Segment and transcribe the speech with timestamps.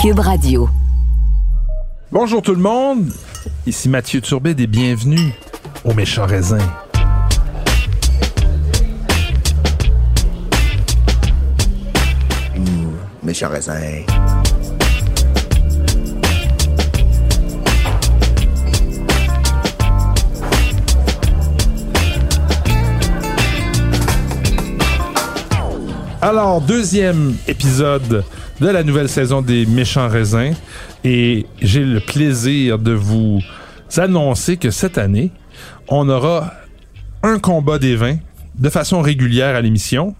[0.00, 0.66] Cube Radio.
[2.10, 3.12] Bonjour tout le monde,
[3.66, 5.34] ici Mathieu Turbet et bienvenue
[5.84, 6.56] au Méchant Raisin.
[13.22, 13.74] Méchant raisin.
[26.22, 28.24] Alors, deuxième épisode
[28.60, 30.54] de la nouvelle saison des Méchants Raisins
[31.02, 33.40] et j'ai le plaisir de vous
[33.96, 35.30] annoncer que cette année,
[35.88, 36.52] on aura
[37.22, 38.18] un combat des vins
[38.56, 40.14] de façon régulière à l'émission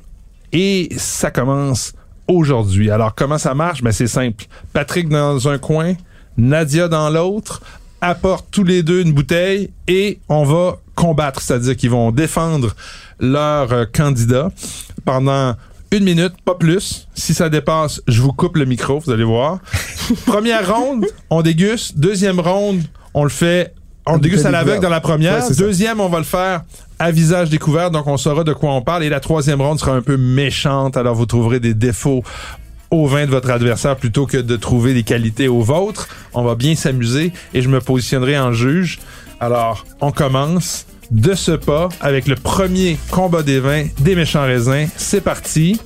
[0.52, 1.92] et ça commence
[2.28, 2.90] aujourd'hui.
[2.90, 3.82] Alors, comment ça marche?
[3.82, 4.46] Ben, c'est simple.
[4.72, 5.94] Patrick dans un coin,
[6.38, 7.60] Nadia dans l'autre,
[8.00, 12.74] apportent tous les deux une bouteille et on va combattre, c'est-à-dire qu'ils vont défendre
[13.18, 14.50] leur euh, candidat
[15.04, 15.54] pendant
[15.92, 17.08] une minute, pas plus.
[17.14, 19.58] Si ça dépasse, je vous coupe le micro, vous allez voir.
[20.26, 21.98] Première ronde, on déguste.
[21.98, 22.82] Deuxième ronde,
[23.14, 23.74] on le fait,
[24.06, 25.48] on le déguste à l'aveugle dans la première.
[25.48, 25.56] Ouais.
[25.56, 26.62] Deuxième, on va le faire
[26.98, 29.04] à visage découvert, donc on saura de quoi on parle.
[29.04, 32.22] Et la troisième ronde sera un peu méchante, alors vous trouverez des défauts
[32.90, 36.08] au vin de votre adversaire plutôt que de trouver des qualités au vôtre.
[36.34, 38.98] On va bien s'amuser et je me positionnerai en juge.
[39.38, 44.86] Alors, on commence de ce pas avec le premier combat des vins des méchants raisins.
[44.96, 45.80] C'est parti.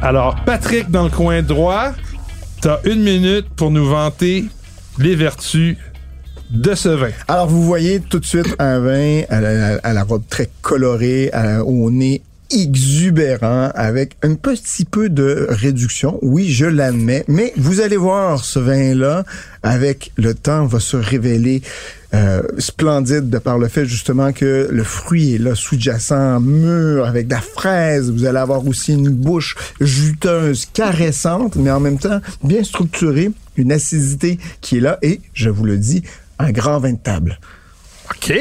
[0.00, 1.92] Alors, Patrick dans le coin droit,
[2.60, 4.44] t'as une minute pour nous vanter
[4.98, 5.76] les vertus
[6.50, 7.10] de ce vin.
[7.26, 11.90] Alors, vous voyez tout de suite un vin à la, robe très colorée, à- au
[11.90, 16.18] nez exubérant, avec un petit peu de réduction.
[16.22, 19.24] Oui, je l'admets, mais vous allez voir ce vin-là,
[19.62, 21.62] avec le temps, va se révéler
[22.14, 27.28] euh, splendide de par le fait justement que le fruit est là sous-jacent, mûr, avec
[27.28, 28.10] de la fraise.
[28.10, 33.72] Vous allez avoir aussi une bouche juteuse, caressante, mais en même temps bien structurée, une
[33.72, 36.02] acidité qui est là et, je vous le dis,
[36.38, 37.38] un grand vin de table.
[38.10, 38.32] OK,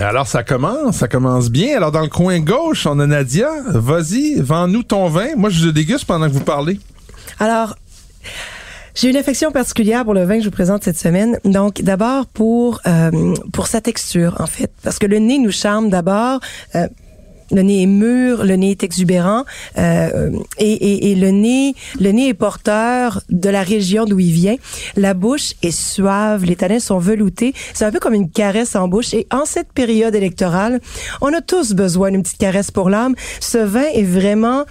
[0.00, 1.76] alors ça commence, ça commence bien.
[1.76, 3.48] Alors dans le coin gauche, on a Nadia.
[3.68, 5.34] Vas-y, vends-nous ton vin.
[5.36, 6.78] Moi, je le déguste pendant que vous parlez.
[7.38, 7.76] Alors,
[8.94, 11.38] j'ai une affection particulière pour le vin que je vous présente cette semaine.
[11.44, 13.34] Donc, d'abord pour euh,
[13.66, 16.40] sa texture, en fait, parce que le nez nous charme d'abord.
[16.74, 16.86] euh,
[17.50, 19.44] le nez est mûr, le nez est exubérant
[19.78, 24.32] euh, et, et, et le nez, le nez est porteur de la région d'où il
[24.32, 24.56] vient.
[24.96, 27.54] La bouche est suave, les tanins sont veloutés.
[27.74, 29.14] C'est un peu comme une caresse en bouche.
[29.14, 30.80] Et en cette période électorale,
[31.20, 33.14] on a tous besoin d'une petite caresse pour l'âme.
[33.40, 34.64] Ce vin est vraiment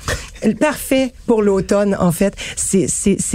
[0.60, 1.96] parfait pour l'automne.
[2.00, 2.88] En fait, c'est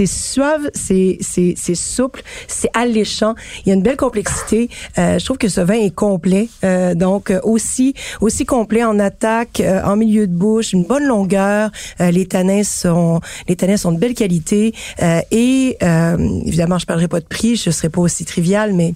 [0.05, 3.35] suave, c'est souple, c'est alléchant.
[3.65, 4.69] Il y a une belle complexité.
[4.97, 6.49] Euh, je trouve que ce vin est complet.
[6.63, 11.05] Euh, donc euh, aussi aussi complet en attaque, euh, en milieu de bouche, une bonne
[11.05, 11.71] longueur.
[11.99, 14.73] Euh, les tanins sont les tanins sont de belle qualité.
[15.01, 18.93] Euh, et évidemment, je parlerai pas de prix, je serai pas aussi trivial, mais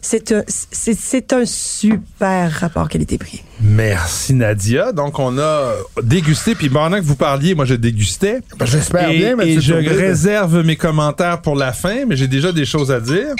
[0.00, 3.42] c'est un c'est un super rapport qualité-prix.
[3.60, 4.92] Merci Nadia.
[4.92, 8.40] Donc on a dégusté, puis pendant que vous parliez, moi je dégustais.
[8.58, 12.52] Ben, J'espère bien, mais et je réserve mes commentaires pour la fin, mais j'ai déjà
[12.52, 13.34] des choses à dire.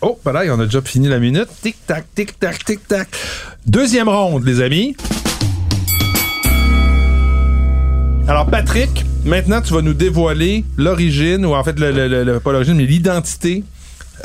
[0.00, 1.48] Oh, ben là, on a déjà fini la minute.
[1.62, 3.08] Tic-tac, tic-tac, tic-tac.
[3.66, 4.94] Deuxième ronde, les amis.
[8.28, 12.74] Alors, Patrick, maintenant, tu vas nous dévoiler l'origine, ou en fait, le- le- pas l'origine,
[12.74, 13.64] mais l'identité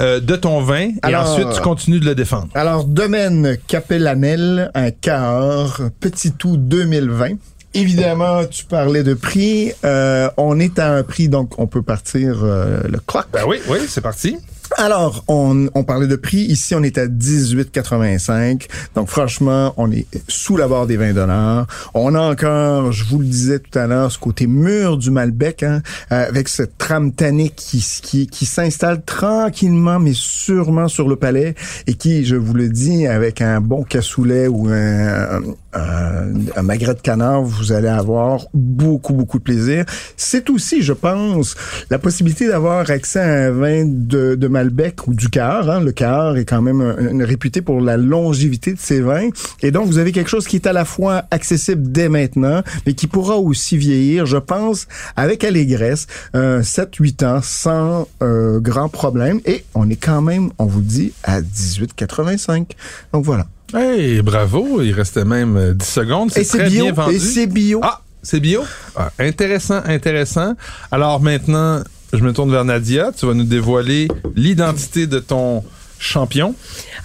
[0.01, 0.89] euh, de ton vin.
[1.07, 2.47] Et ensuite, tu continues de le défendre.
[2.56, 7.35] Alors, domaine Capellanel, un quart, petit tout 2020.
[7.73, 9.72] Évidemment, tu parlais de prix.
[9.85, 13.28] Euh, on est à un prix, donc on peut partir euh, le clock.
[13.31, 14.38] Ben oui, oui, c'est parti.
[14.78, 16.40] Alors, on, parlait de prix.
[16.40, 18.68] Ici, on est à 18,85.
[18.96, 21.68] Donc, franchement, on est sous la barre des 20 dollars.
[21.94, 25.64] On a encore, je vous le disais tout à l'heure, ce côté mûr du Malbec,
[25.64, 25.81] hein,
[26.12, 31.56] euh, avec cette trame tannique qui, qui, qui s'installe tranquillement, mais sûrement sur le palais
[31.88, 35.42] et qui, je vous le dis, avec un bon cassoulet ou un,
[35.74, 39.86] un, un magret de canard, vous allez avoir beaucoup, beaucoup de plaisir.
[40.18, 41.56] C'est aussi, je pense,
[41.90, 45.69] la possibilité d'avoir accès à un vin de, de Malbec ou du Cahors.
[45.69, 45.81] Hein.
[45.81, 46.81] Le Cahors est quand même
[47.22, 49.30] réputé pour la longévité de ses vins.
[49.62, 52.94] Et donc, vous avez quelque chose qui est à la fois accessible dès maintenant, mais
[52.94, 59.40] qui pourra aussi vieillir, je pense, avec allégresse, euh, 7-8 ans, sans euh, grand problème.
[59.45, 62.72] Et on est quand même, on vous dit, à 18,85.
[63.13, 63.48] Donc voilà.
[63.73, 66.31] Hey, bravo, il restait même euh, 10 secondes.
[66.31, 66.83] C'est Et c'est très bio.
[66.85, 67.15] bien vendu.
[67.15, 67.79] Et c'est bio.
[67.83, 68.62] Ah, c'est bio?
[68.95, 70.56] Ah, intéressant, intéressant.
[70.91, 71.81] Alors maintenant,
[72.13, 73.12] je me tourne vers Nadia.
[73.18, 75.63] Tu vas nous dévoiler l'identité de ton
[76.00, 76.56] champion.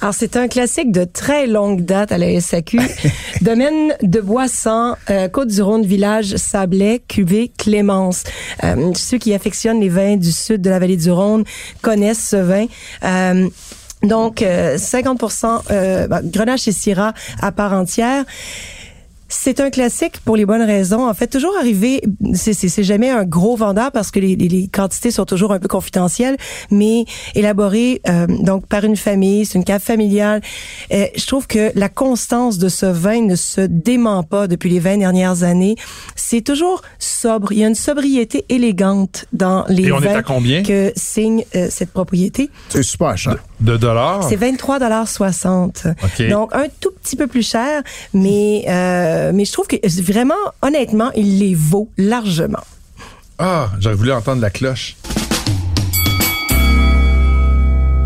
[0.00, 2.80] Alors, c'est un classique de très longue date à la SAQ.
[3.42, 8.24] Domaine de Boisson, euh, Côte-du-Rhône, village Sablé, cuvée Clémence.
[8.64, 11.44] Euh, ceux qui affectionnent les vins du sud de la vallée du Rhône
[11.82, 12.66] connaissent ce vin.
[13.04, 13.48] Euh,
[14.06, 18.25] donc, 50% euh, ben, Grenache et Syrah à part entière.
[19.28, 21.08] C'est un classique pour les bonnes raisons.
[21.08, 22.00] En fait, toujours arriver,
[22.34, 26.37] c'est jamais un gros vendeur parce que les, les, quantités sont toujours un peu confidentielles,
[26.70, 30.40] mais élaboré euh, donc par une famille, c'est une cave familiale.
[30.93, 34.78] Euh, je trouve que la constance de ce vin ne se dément pas depuis les
[34.81, 35.76] 20 dernières années.
[36.14, 37.52] C'est toujours sobre.
[37.52, 40.62] Il y a une sobriété élégante dans les Et on vins est à combien?
[40.62, 42.50] que signe euh, cette propriété.
[42.69, 43.37] C'est super cher.
[43.61, 44.28] De dollars?
[44.28, 46.28] C'est 23,60 OK.
[46.28, 47.82] Donc, un tout petit peu plus cher,
[48.12, 48.64] mais,
[49.16, 52.62] euh, mais je trouve que vraiment, honnêtement, il les vaut largement.
[53.38, 54.96] Ah, j'aurais voulu entendre la cloche.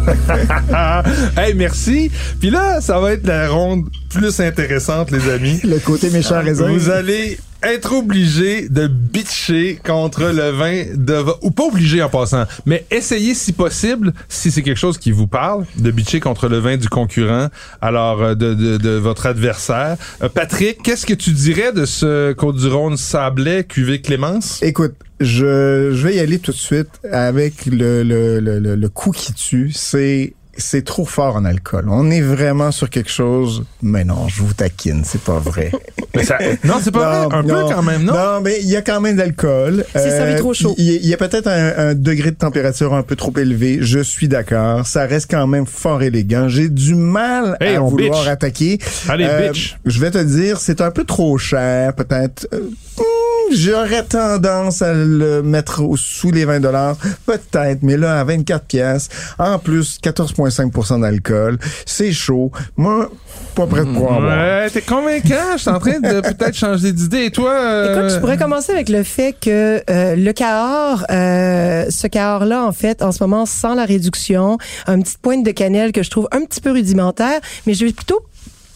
[1.37, 2.11] hey, merci.
[2.41, 5.61] Puis là, ça va être la ronde plus intéressante, les amis.
[5.63, 6.73] Le côté méchant raisin.
[6.73, 12.45] Vous allez être obligé de bitcher contre le vin de ou pas obligé en passant,
[12.67, 16.59] mais essayez si possible, si c'est quelque chose qui vous parle, de bitcher contre le
[16.59, 17.49] vin du concurrent,
[17.81, 19.97] alors euh, de, de, de votre adversaire.
[20.23, 24.63] Euh, Patrick, qu'est-ce que tu dirais de ce Côte-du-Rhône Sablé cuvée Clémence?
[24.63, 28.89] Écoute, je, je vais y aller tout de suite avec le, le, le, le, le
[28.89, 29.71] coup qui tue.
[29.75, 31.87] C'est c'est trop fort en alcool.
[31.89, 33.65] On est vraiment sur quelque chose.
[33.83, 35.71] Mais non, je vous taquine, c'est pas vrai.
[36.15, 37.37] Mais ça- non, c'est pas vrai.
[37.39, 38.13] Un peu quand même, non?
[38.13, 39.85] Non, mais il y a quand même d'alcool.
[39.95, 40.75] Euh, C'est servi trop chaud.
[40.77, 43.33] Il y, a- il y a peut-être un, un degré de température un peu trop
[43.37, 43.79] élevé.
[43.81, 44.85] Je suis d'accord.
[44.87, 46.49] Ça reste quand même fort élégant.
[46.49, 48.29] J'ai du mal Hey, à vouloir bitch.
[48.29, 48.79] attaquer.
[49.09, 49.77] Euh, Allez, bitch.
[49.87, 52.49] Je vais te dire, c'est un peu trop cher, peut-être.
[52.53, 52.59] Euh,
[52.99, 53.03] hmm,
[53.51, 58.65] J'aurais tendance à le mettre au- sous les 20 dollars, peut-être, mais là à 24
[58.67, 59.09] pièces,
[59.39, 62.51] en plus 14.5% d'alcool, c'est chaud.
[62.77, 63.11] Moi,
[63.55, 64.39] pas prêt de pouvoir boire.
[64.39, 65.53] Ouais, t'es convaincant.
[65.57, 67.25] Je suis en train de peut-être changer d'idée.
[67.27, 67.53] Et toi?
[67.53, 72.65] euh, Écoute, je pourrais commencer avec le fait que euh, le Cahors, euh, ce Cahors-là,
[72.65, 76.11] en fait, en ce moment, sans la réduction, une petite pointe de cannelle que je
[76.11, 78.21] trouve un petit peu rudimentaire, mais je vais plutôt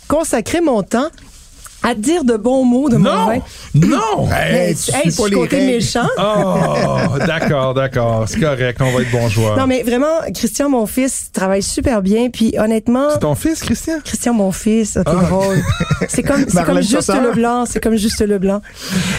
[0.08, 1.08] consacrer mon temps
[1.86, 3.26] à dire de bons mots de mon Non!
[3.26, 3.38] vin.
[3.74, 4.28] Non!
[4.34, 5.72] Hey, tu hey, suis pas les côté règles.
[5.72, 6.08] méchant.
[6.18, 8.24] Oh, d'accord, d'accord.
[8.26, 9.56] C'est correct, on va être bon joueur.
[9.58, 12.30] Non, mais vraiment, Christian, mon fils, travaille super bien.
[12.30, 13.94] Puis honnêtement, C'est ton fils, Christian?
[14.04, 15.24] Christian, mon fils, ah, t'es Ah.
[15.26, 15.62] drôle.
[16.08, 17.64] C'est comme, comme juste le blanc.
[17.66, 18.62] C'est comme juste le blanc.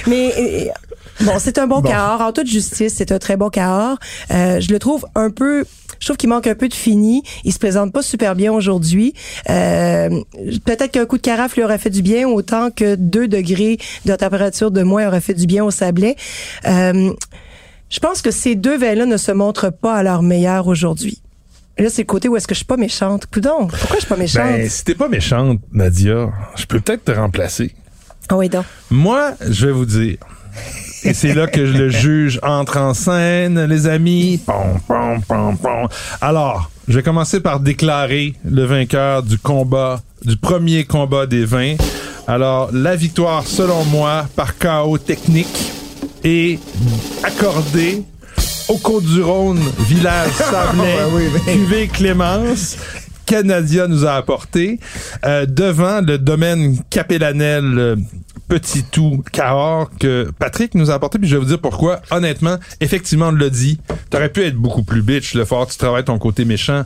[0.08, 1.90] Mais euh, bon, c'est un bon, Bon.
[1.90, 2.22] Cahors.
[2.22, 3.98] En toute justice, c'est un très bon Cahors.
[4.32, 5.66] Euh, je le trouve un peu.
[6.06, 7.24] Je trouve qu'il manque un peu de fini.
[7.46, 9.16] Il se présente pas super bien aujourd'hui.
[9.50, 10.22] Euh,
[10.64, 14.16] Peut-être qu'un coup de carafe lui aurait fait du bien, autant que 2 degrés de
[14.16, 16.16] température de moins aurait fait du bien au sablé.
[16.68, 17.12] Euh,
[17.90, 21.24] je pense que ces deux vins-là ne se montrent pas à leur meilleur aujourd'hui.
[21.80, 23.26] Là, c'est le côté où est-ce que je suis pas méchante.
[23.26, 24.44] Coudon, pourquoi je suis pas méchante?
[24.44, 27.74] Ben, si t'es pas méchante, Nadia, je peux peut-être te remplacer.
[28.30, 28.66] Ah oui, donc.
[28.92, 30.18] Moi, je vais vous dire.
[31.04, 34.40] Et c'est là que le juge entre en scène, les amis.
[34.46, 35.88] Pom, pom, pom, pom.
[36.22, 41.76] Alors, je vais commencer par déclarer le vainqueur du combat, du premier combat des vins.
[42.28, 45.72] Alors, la victoire, selon moi, par chaos technique,
[46.24, 46.60] est
[47.24, 48.02] accordée
[48.68, 51.54] au Côte-du-Rhône, village Sablé, oui, oui.
[51.54, 52.78] cuvée Clémence.
[53.26, 54.80] Canadia nous a apporté
[55.26, 57.96] euh, devant le domaine Capellanel euh,
[58.48, 62.58] Petit Tout Cahors que Patrick nous a apporté puis je vais vous dire pourquoi honnêtement
[62.80, 63.80] effectivement on l'a dit
[64.10, 66.86] t'aurais pu être beaucoup plus bitch le fort tu travailles ton côté méchant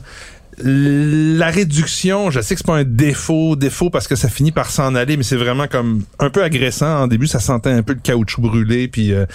[0.62, 4.70] la réduction, je sais que c'est pas un défaut, défaut parce que ça finit par
[4.70, 7.02] s'en aller, mais c'est vraiment comme un peu agressant.
[7.02, 9.26] En début, ça sentait un peu le caoutchouc brûlé, puis euh,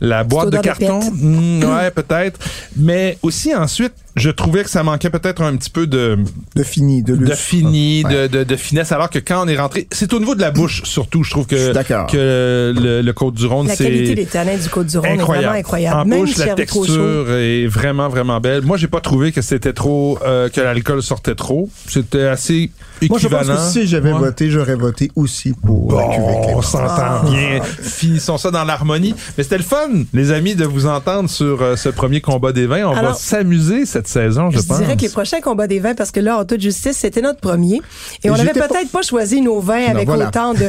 [0.00, 2.38] la boîte de carton, hmm, ouais, peut-être.
[2.76, 6.18] Mais aussi ensuite, je trouvais que ça manquait peut-être un petit peu de
[6.54, 8.28] De fini, de de fini, Ouais.
[8.28, 10.50] de, de, de finesse, alors que quand on est rentré, c'est au niveau de la
[10.50, 11.72] bouche surtout, je trouve que
[12.10, 15.44] que le, le Côte du Rhône, La c'est qualité des tanins du Côte-du-Rhône est incroyable.
[15.46, 15.96] vraiment incroyable.
[16.00, 18.62] En Même bouche, la texture est vraiment vraiment belle.
[18.62, 21.68] Moi, j'ai pas trouvé que c'était trop euh, que l'alcool sortait trop.
[21.88, 22.70] C'était assez
[23.08, 23.56] Moi, je pense équivalent.
[23.66, 24.18] que si j'avais Ouais.
[24.18, 27.60] voté, j'aurais voté aussi pour la cuvée on s'entend bien.
[27.82, 29.14] Finissons ça dans l'harmonie.
[29.36, 32.66] Mais c'était le fun, les amis, de vous entendre sur euh, ce premier combat des
[32.66, 32.84] vins.
[32.86, 34.78] On va s'amuser cette saison, je, Je pense.
[34.78, 37.40] dirais que les prochains combats des vins, parce que là, en toute justice, c'était notre
[37.40, 37.80] premier.
[38.22, 39.02] Et, Et on avait j'étais peut-être pas...
[39.02, 40.28] choisi nos vins avec voilà.
[40.28, 40.68] autant de...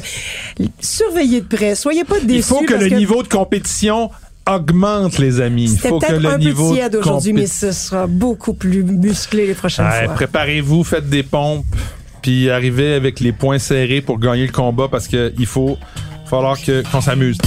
[0.79, 1.75] Surveillez de près.
[1.75, 2.35] Soyez pas déçus.
[2.37, 4.11] Il faut que le niveau de compétition
[4.49, 5.71] augmente, les amis.
[5.71, 8.83] Il faut que le un niveau peu tiède de aujourd'hui, mais ce sera beaucoup plus
[8.83, 10.13] musclé les prochaines Ouais, fois.
[10.13, 11.65] Préparez-vous, faites des pompes,
[12.21, 15.77] puis arrivez avec les points serrés pour gagner le combat parce que il faut
[16.29, 16.57] falloir
[16.91, 17.37] qu'on s'amuse.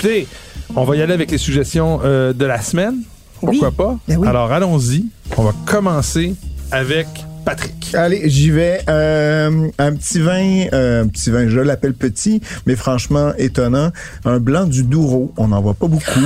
[0.00, 0.26] Écoutez,
[0.74, 3.02] on va y aller avec les suggestions euh, de la semaine.
[3.38, 3.74] Pourquoi Oui.
[3.76, 3.98] pas?
[4.08, 4.26] Ben oui.
[4.26, 5.04] Alors, allons-y.
[5.36, 6.34] On va commencer
[6.70, 7.06] avec
[7.44, 7.94] Patrick.
[7.94, 8.80] Allez, j'y vais.
[8.88, 13.90] Euh, un petit vin, euh, un petit vin, je l'appelle petit, mais franchement étonnant.
[14.24, 15.32] Un blanc du Douro.
[15.36, 16.20] On n'en voit pas beaucoup.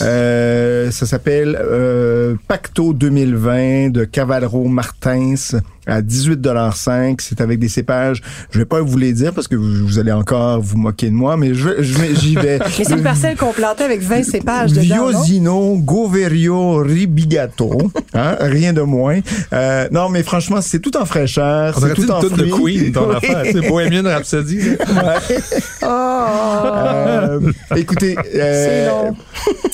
[0.00, 5.34] Euh, ça s'appelle euh, Pacto 2020 de Cavalro Martins
[5.86, 8.22] à 18,5 C'est avec des cépages.
[8.50, 11.14] Je vais pas vous les dire parce que vous, vous allez encore vous moquer de
[11.14, 12.58] moi, mais je, j'y vais.
[12.80, 15.08] Mais c'est une parcelle qu'on plantait avec 20 cépages dedans?
[15.08, 19.20] Viosino Goverio Ribigato, hein, rien de moins.
[19.52, 22.78] Euh, non, mais franchement, c'est tout en fraîcheur, On c'est tout en toune de fruits.
[22.78, 23.16] Queen, ton Oui.
[23.16, 23.44] affaire.
[23.46, 24.60] Sais, Bohemian Rhapsody.
[24.94, 25.20] là?
[26.62, 27.40] Euh,
[27.76, 29.10] écoutez, euh,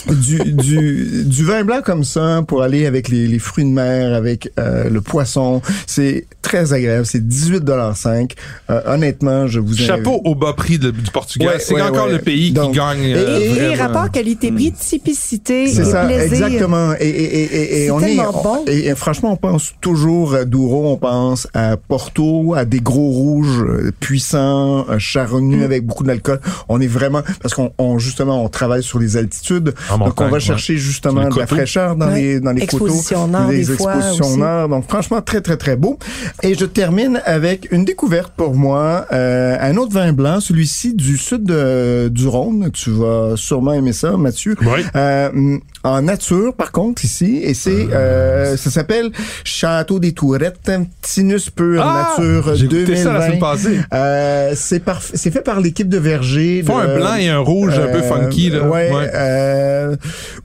[0.06, 3.70] C'est du, du, du vin blanc comme ça pour aller avec les, les fruits de
[3.70, 7.06] mer, avec euh, le poisson, c'est très agréable.
[7.06, 8.32] C'est 18,5
[8.70, 11.48] euh, Honnêtement, je vous invite- Chapeau au bas prix de- du Portugal.
[11.48, 12.12] Ouais, c'est ouais, encore ouais.
[12.12, 13.02] le pays Donc, qui gagne.
[13.02, 16.46] et- euh, et- Et les rapports qualité-prix, typicité C'est ça, plaisir.
[16.46, 16.92] exactement.
[17.00, 18.64] Et, et, et, et, et C'est on est, tellement bon.
[18.66, 20.44] et, et franchement, on pense toujours à
[20.84, 26.40] On pense à Porto, à des gros rouges euh, puissants, euh, charnus avec beaucoup d'alcool.
[26.68, 30.28] On est vraiment parce qu'on on, justement on travaille sur les altitudes, En donc on
[30.28, 32.20] va chercher justement de la fraîcheur dans Ouais.
[32.20, 34.68] les dans les Exposition coteaux, nord, les des expositions nord.
[34.68, 35.98] Donc franchement très très très beau.
[36.42, 41.16] Et je termine avec une découverte pour moi, euh, un autre vin blanc, celui-ci du
[41.16, 42.70] sud de- du Rhône.
[42.72, 44.56] Tu vas sûrement aimer ça, Mathieu.
[44.60, 44.82] Oui.
[44.94, 49.10] Euh, en nature, par contre, ici, et c'est, euh, ça s'appelle
[49.44, 50.70] Château des Tourettes,
[51.02, 52.14] Tinus Pur Ah!
[52.18, 53.26] Nature J'ai goûté ça la 2020.
[53.26, 53.80] semaine passée.
[53.92, 56.58] Euh, c'est par, c'est fait par l'équipe de Verger.
[56.58, 58.50] Ils font de- un blanc et un rouge un peu euh, funky.
[58.50, 58.62] Là.
[58.68, 58.90] Ouais.
[58.92, 59.10] Ouais.
[59.14, 59.96] euh,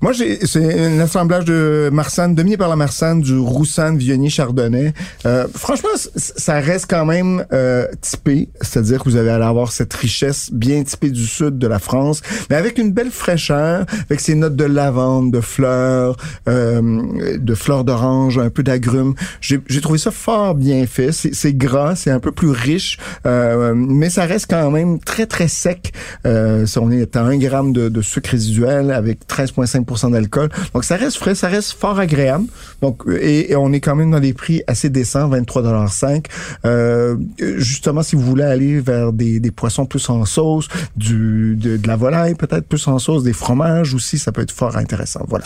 [0.02, 4.94] moi, j'ai, c'est un assemblage de Marsanne, dominé par la Marsanne, du Roussanne, Viognier, Chardonnay.
[5.26, 10.50] Euh, franchement, ça reste quand même euh, typé, c'est-à-dire que vous allez avoir cette richesse
[10.52, 14.56] bien typée du sud de la France, mais avec une belle fraîcheur, avec ses notes
[14.56, 19.16] de lavande, de fleurs, euh, de fleurs d'orange, un peu d'agrumes.
[19.40, 21.12] J'ai, trouvé ça fort bien fait.
[21.12, 25.48] C'est, gras, c'est un peu plus riche, euh, mais ça reste quand même très très
[25.48, 25.94] sec.
[26.26, 30.50] Euh, on est à 1 gramme de, de sucre résiduel avec 13,5% d'alcool.
[30.74, 32.46] Donc ça reste frais, ça reste fort agréable.
[32.82, 36.26] Donc et, et on est quand même dans des prix assez décents, 23,5
[36.66, 41.78] euh, Justement, si vous voulez aller vers des, des poissons plus en sauce, du de,
[41.78, 45.21] de la volaille peut-être plus en sauce, des fromages aussi, ça peut être fort intéressant.
[45.28, 45.46] Voilà.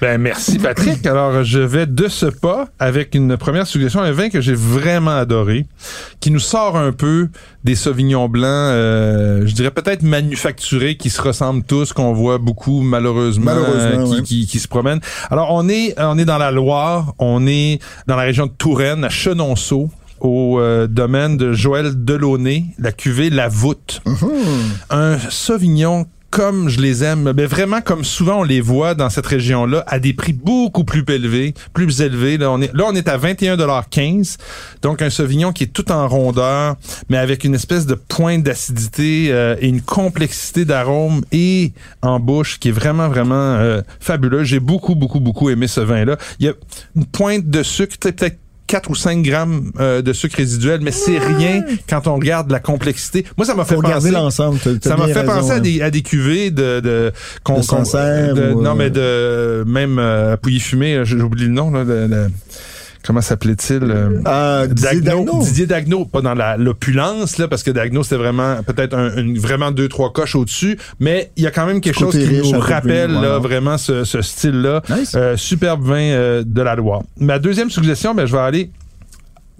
[0.00, 1.06] Ben, merci Patrick.
[1.06, 5.16] Alors, je vais de ce pas avec une première suggestion, un vin que j'ai vraiment
[5.16, 5.66] adoré,
[6.18, 7.28] qui nous sort un peu
[7.62, 12.80] des sauvignons blancs, euh, je dirais peut-être manufacturés, qui se ressemblent tous, qu'on voit beaucoup
[12.80, 14.22] malheureusement, Malheureusement, euh, qui, ouais.
[14.22, 15.00] qui, qui se promènent.
[15.30, 19.04] Alors, on est, on est dans la Loire, on est dans la région de Touraine,
[19.04, 19.88] à Chenonceau
[20.22, 24.02] au euh, domaine de Joël Delaunay, la cuvée La Voûte.
[24.90, 29.26] Un Sauvignon comme je les aime, mais vraiment comme souvent on les voit dans cette
[29.26, 32.38] région-là, à des prix beaucoup plus élevés, plus élevés.
[32.38, 34.38] Là, on est, là, on est à 21,15
[34.80, 36.76] Donc, un Sauvignon qui est tout en rondeur,
[37.10, 42.58] mais avec une espèce de pointe d'acidité euh, et une complexité d'arôme et en bouche
[42.58, 44.42] qui est vraiment, vraiment euh, fabuleux.
[44.42, 46.16] J'ai beaucoup, beaucoup, beaucoup aimé ce vin-là.
[46.40, 46.54] Il y a
[46.96, 51.18] une pointe de sucre, peut-être 4 ou 5 grammes euh, de sucre résiduel, mais c'est
[51.18, 53.24] rien quand on regarde la complexité.
[53.36, 54.10] Moi, ça m'a fait penser...
[54.12, 54.58] l'ensemble.
[54.82, 55.60] Ça m'a fait raison, penser à hein.
[55.60, 57.12] des, à des cuvées de, de,
[57.44, 57.54] qu'on-
[58.34, 61.70] De ou, non, euh, mais de, même, euh, à Pouilly-Fumé, là, j'ai oublié le nom,
[61.70, 62.30] là, de- de-
[63.04, 63.82] comment s'appelait-il?
[63.82, 65.42] euh, Ah, Didier Dagno, Dagno.
[65.42, 69.38] Didier Dagno, pas dans la- l'opulence là, parce que Dagno c'était vraiment peut-être un, une-
[69.38, 72.50] vraiment deux trois coches au-dessus, mais il y a quand même quelque chose qui riche,
[72.52, 74.82] nous plus, rappelle là, vraiment ce, ce style-là.
[74.88, 75.12] Nice.
[75.16, 77.02] Euh, superbe vin euh, de la Loire.
[77.18, 78.70] Ma deuxième suggestion, ben je vais aller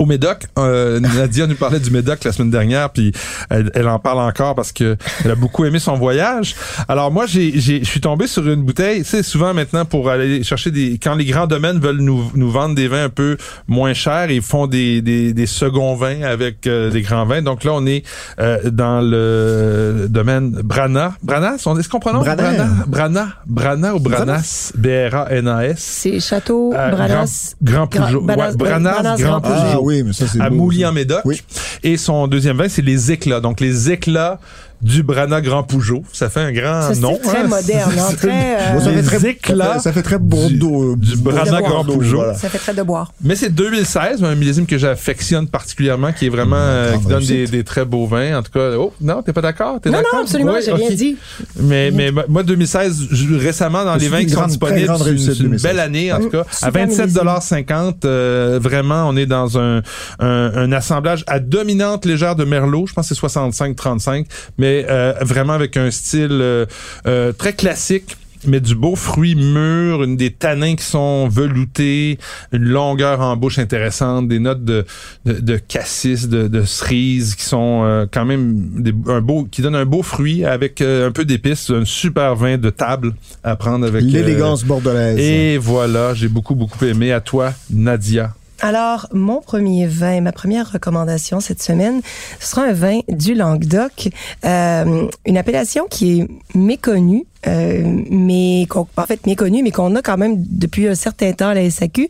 [0.03, 0.47] au Médoc.
[0.59, 3.13] Euh, Nadia nous parlait du Médoc la semaine dernière, puis
[3.51, 6.55] elle, elle en parle encore parce que elle a beaucoup aimé son voyage.
[6.89, 9.03] Alors moi, j'ai, je suis tombé sur une bouteille.
[9.05, 12.75] C'est souvent maintenant pour aller chercher des, quand les grands domaines veulent nous, nous vendre
[12.75, 13.37] des vins un peu
[13.69, 17.43] moins chers, ils font des, des, des seconds vins avec euh, des grands vins.
[17.43, 18.03] Donc là, on est
[18.41, 21.15] euh, dans le domaine Brana.
[21.23, 22.25] Brana, on- est-ce qu'on prononce?
[22.25, 22.43] Brana.
[22.43, 22.69] Brana?
[22.87, 24.73] Brana, Brana ou Branas?
[24.77, 25.77] B-R-A-N-A-S.
[25.79, 27.55] C'est Château, Euh, Branas.
[27.63, 29.53] Grand, Grand Branas- Ouais, Branas, Branas, Grand Grand.
[29.55, 30.91] Ah oui, mais ça c'est à beau, Mouly ça.
[30.91, 31.21] en Médoc.
[31.25, 31.41] Oui.
[31.83, 33.41] Et son deuxième vin, c'est les éclats.
[33.41, 34.41] Donc les éclats
[34.83, 36.03] du Brana Grand Pougeot.
[36.13, 37.19] Ça fait un grand Ça, c'est nom.
[37.23, 37.47] très hein.
[37.49, 40.97] moderne, hein, très, euh, ça, fait très, éclats ça fait- très Bordeaux.
[40.97, 42.17] du euh, Brana Grand Pougeot.
[42.17, 42.35] voilà.
[42.35, 43.13] Ça fait très de boire.
[43.23, 47.47] Mais c'est 2016, un millésime que j'affectionne particulièrement, qui est vraiment euh, qui donne des,
[47.47, 48.39] des très beaux vins.
[48.39, 49.79] En tout cas, oh non, t'es pas d'accord?
[49.85, 51.17] Non, non, absolument, Oui, j'ai rien dit.
[51.61, 55.33] Mais mais moi 2016, je- récemment dans les vins qui sont disponibles, c'est une, réussite,
[55.33, 55.63] c'est une 2016.
[55.71, 56.45] belle année en tout cas.
[56.63, 59.83] À Super 27,50 euh, vraiment, on est dans un,
[60.19, 62.87] un un assemblage à dominante légère de merlot.
[62.87, 64.27] Je pense que c'est 65-35,
[64.59, 66.67] mais mais euh, vraiment avec un style euh,
[67.07, 72.19] euh, très classique mais du beau fruit mûr, une des tanins qui sont veloutés,
[72.51, 74.85] une longueur en bouche intéressante, des notes de,
[75.25, 79.63] de, de cassis, de, de cerise qui sont euh, quand même des, un beau, qui
[79.63, 83.15] donnent un beau fruit avec euh, un peu d'épices, un super vin de table
[83.45, 85.21] à prendre avec euh, L'élégance bordelaise.
[85.21, 87.13] Et voilà, j'ai beaucoup beaucoup aimé.
[87.13, 88.35] À toi, Nadia.
[88.65, 92.01] Alors, mon premier vin, ma première recommandation cette semaine,
[92.39, 94.09] ce sera un vin du Languedoc,
[94.45, 100.01] euh, une appellation qui est méconnue, euh, mais qu'on, en fait méconnue, mais qu'on a
[100.01, 102.09] quand même depuis un certain temps à la SAQ,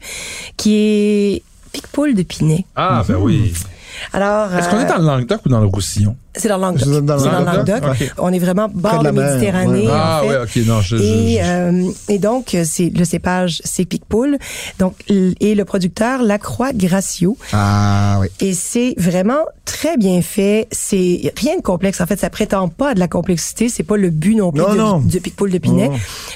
[0.58, 1.42] qui est
[1.72, 2.66] Picpoul de Pinet.
[2.76, 3.54] Ah, ben oui.
[4.12, 6.16] Alors, Est-ce qu'on est euh, dans le Languedoc ou dans le Roussillon?
[6.34, 6.88] C'est dans le Languedoc.
[6.88, 7.68] C'est dans le Languedoc?
[7.82, 7.90] Languedoc.
[8.00, 8.12] Ok.
[8.18, 9.86] On est vraiment bord de la Méditerranée.
[9.86, 9.90] ouais.
[9.90, 10.28] en Ah, fait.
[10.28, 14.38] ouais, ok, non, je, Et, je- euh, et donc, c'est le cépage, c'est Picpoul.
[14.78, 17.36] Donc, et le producteur, Lacroix Gracio.
[17.52, 18.28] Ah oui.
[18.40, 20.68] Et c'est vraiment très bien fait.
[20.70, 22.00] C'est rien de complexe.
[22.00, 23.68] En fait, ça prétend pas à de la complexité.
[23.68, 24.98] C'est pas le but non plus Non, de, non.
[25.00, 25.90] de Picpoul de Pinet.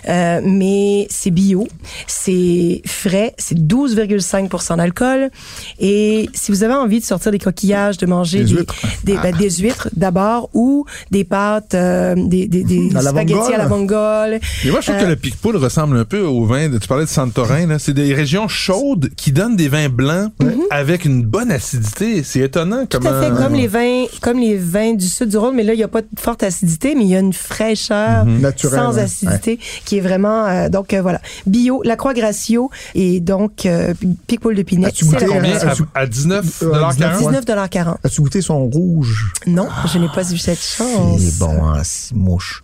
[0.09, 1.67] Euh, mais c'est bio,
[2.07, 5.31] c'est frais, c'est 12,5% d'alcool.
[5.79, 8.75] Et si vous avez envie de sortir des coquillages, de manger Des des, huîtres.
[9.05, 13.55] des, ben, des huîtres d'abord ou des pâtes, euh, des, des, des À la spaghettis
[13.55, 14.39] à la mongole.
[14.65, 16.69] Mais moi, je trouve Euh, que le Picpoul ressemble un peu au vin.
[16.69, 17.79] De, tu parlais de Santorin.
[17.79, 20.33] C'est des régions chaudes qui donnent des vins blancs
[20.71, 22.23] avec une bonne acidité.
[22.23, 23.11] C'est étonnant Tout comment.
[23.11, 25.79] à fait comme les vins, comme les vins du sud du Rhône, mais là il
[25.79, 29.03] n'y a pas de forte acidité, mais il y a une fraîcheur Naturelle, sans ouais.
[29.03, 33.95] acidité qui est vraiment euh, donc euh, voilà bio, la Croix Gracio et donc euh,
[34.27, 34.65] Picpoul de?
[34.87, 35.05] As-tu-
[35.95, 37.67] À, à 19 Euh, dollars 19, 40?
[37.75, 39.33] 19,40 As-tu goûté son rouge?
[39.47, 41.21] Non, je n'ai pas eu cette chance.
[41.21, 41.83] C'est bon en
[42.15, 42.63] mouche.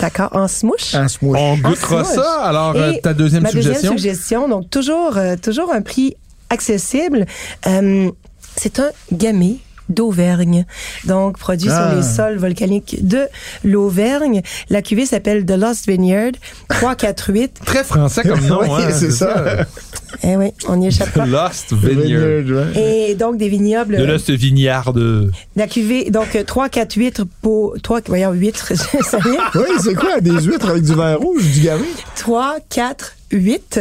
[0.00, 0.94] D'accord, en smouche?
[0.94, 1.38] En smouche.
[1.40, 2.42] On goûtera ça.
[2.42, 3.92] Alors, euh, Et ta deuxième ma suggestion?
[3.92, 6.16] deuxième suggestion, donc toujours, euh, toujours un prix
[6.50, 7.26] accessible.
[7.66, 8.10] Euh,
[8.56, 9.56] c'est un gamay
[9.92, 10.64] d'Auvergne,
[11.04, 11.88] donc produit Ah.
[11.90, 13.26] sur les sols volcaniques de
[13.64, 14.42] l'Auvergne.
[14.70, 16.32] La cuvée s'appelle The Lost Vineyard
[16.68, 17.60] 348.
[17.64, 19.66] Très français comme nom, Oui, hein, c'est ça.
[20.24, 21.26] eh oui, on n'y échappe pas.
[21.26, 22.42] Lost Vineyard.
[22.42, 23.08] Vineyard, ouais.
[23.10, 23.96] Et donc des vignobles.
[23.96, 25.30] De Lost Vignard de...
[25.56, 29.38] La cuvée, donc euh, 3, 4, 8 pour 3, voyons, 8, ça y est.
[29.58, 30.20] Oui, c'est quoi?
[30.20, 31.84] Des huîtres avec du vin rouge, du gamay?
[32.16, 33.80] 3, 4, 8.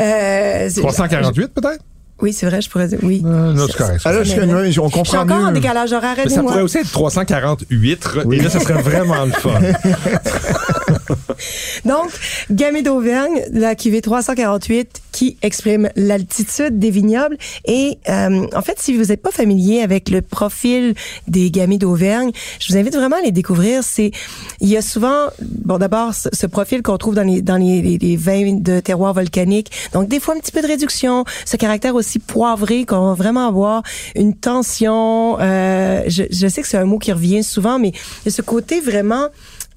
[0.00, 1.80] Euh, c'est- 348 peut-être?
[2.20, 3.22] Oui, c'est vrai, je pourrais dire, oui.
[3.24, 4.00] Euh, non, c'est correct.
[4.04, 4.44] Ah là, je, vrai.
[4.54, 5.52] on Je suis comprend encore en mieux.
[5.52, 6.50] décalage horaire, Mais ça aidez-moi.
[6.50, 8.08] pourrait aussi être 348.
[8.24, 8.36] Oui.
[8.38, 9.50] Et là, ça serait vraiment le fun.
[11.84, 12.10] Donc,
[12.50, 17.36] Gamay d'Auvergne, la cuvée 348 qui exprime l'altitude des vignobles.
[17.64, 20.94] Et euh, en fait, si vous n'êtes pas familier avec le profil
[21.26, 23.82] des Gamay d'Auvergne, je vous invite vraiment à les découvrir.
[23.82, 24.12] C'est,
[24.60, 27.98] il y a souvent, bon, d'abord ce, profil qu'on trouve dans les dans les, les,
[27.98, 29.70] les vins de terroir volcanique.
[29.92, 33.48] Donc, des fois un petit peu de réduction, ce caractère aussi poivré qu'on va vraiment
[33.48, 33.82] avoir
[34.14, 35.38] une tension.
[35.40, 38.30] Euh, je, je sais que c'est un mot qui revient souvent, mais il y a
[38.30, 39.28] ce côté vraiment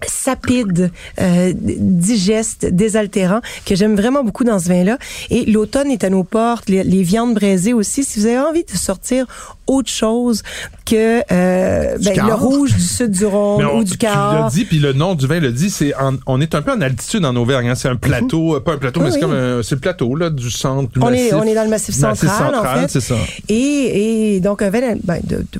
[0.07, 4.97] sapide, euh, digeste, désaltérant, que j'aime vraiment beaucoup dans ce vin-là.
[5.29, 8.03] Et l'automne est à nos portes, les, les viandes braisées aussi.
[8.03, 9.25] Si vous avez envie de sortir
[9.67, 10.43] autre chose
[10.85, 12.27] que euh, ben, Cahors.
[12.27, 14.49] le rouge du sud du Rhône ou du tu l'as Cahors.
[14.51, 15.93] dit, puis le nom du vin le dit, c'est
[16.25, 17.69] on est un peu en altitude en Auvergne.
[17.69, 17.75] hein.
[17.75, 19.21] C'est un plateau, euh, pas un plateau, Oui, mais c'est oui.
[19.21, 21.31] comme un, c'est le plateau là du centre du On massif.
[21.31, 22.87] est, on est dans le massif central, en fait.
[22.89, 23.15] c'est ça.
[23.47, 25.59] Et, et donc un vin ben, de, de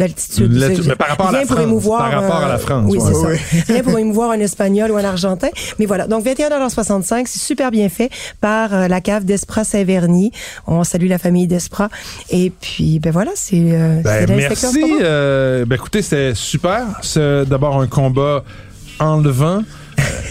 [0.00, 0.50] d'altitude.
[0.86, 2.84] Mais par rapport à la rien pour France, émouvoir, par rapport à la euh, France,
[2.88, 3.72] Oui, c'est ça.
[3.72, 5.48] Rien pour émouvoir un Espagnol ou un Argentin.
[5.78, 6.06] Mais voilà.
[6.06, 8.10] Donc, 21,65 c'est super bien fait
[8.40, 10.32] par euh, la cave d'Espra Saint-Verny.
[10.66, 11.88] On salue la famille d'Espra.
[12.30, 14.82] Et puis, ben voilà, c'est euh, Ben, merci.
[15.00, 16.86] Euh, ben, écoutez, c'était super.
[17.02, 18.42] C'est d'abord un combat
[18.98, 19.62] enlevant.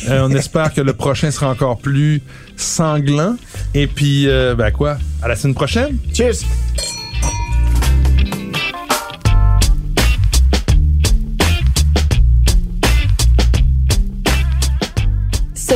[0.07, 2.21] Euh, on espère que le prochain sera encore plus
[2.55, 3.35] sanglant.
[3.73, 4.97] Et puis, euh, ben quoi?
[5.21, 5.97] À la semaine prochaine.
[6.13, 6.45] Cheers!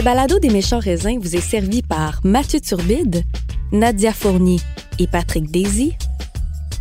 [0.03, 3.23] Balado des méchants raisins vous est servi par Mathieu Turbide,
[3.71, 4.59] Nadia Fournier
[4.99, 5.93] et Patrick Daisy.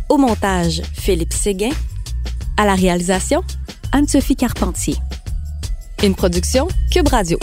[0.09, 1.71] Au montage, Philippe Séguin.
[2.57, 3.41] À la réalisation,
[3.93, 4.95] Anne-Sophie Carpentier.
[6.03, 7.39] Une production Cube Radio.